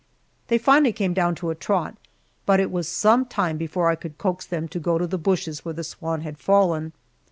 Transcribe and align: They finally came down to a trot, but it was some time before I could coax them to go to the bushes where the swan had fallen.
They 0.47 0.57
finally 0.57 0.93
came 0.93 1.13
down 1.13 1.35
to 1.35 1.51
a 1.51 1.53
trot, 1.53 1.95
but 2.47 2.59
it 2.59 2.71
was 2.71 2.87
some 2.89 3.23
time 3.23 3.59
before 3.59 3.87
I 3.87 3.95
could 3.95 4.17
coax 4.17 4.47
them 4.47 4.67
to 4.69 4.79
go 4.79 4.97
to 4.97 5.05
the 5.05 5.19
bushes 5.19 5.63
where 5.63 5.75
the 5.75 5.83
swan 5.83 6.21
had 6.21 6.39
fallen. 6.39 6.93